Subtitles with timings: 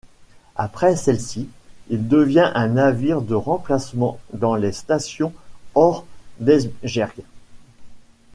[0.55, 1.47] Après celle-ci,
[1.89, 5.31] il devient un navire de remplacement dans les stations
[5.75, 6.07] hors
[6.39, 7.21] d'Esbjerg.